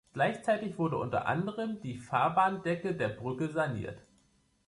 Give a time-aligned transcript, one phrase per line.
[0.13, 4.01] Gleichzeitig wurde unter anderem die Fahrbahndecke der Brücke saniert.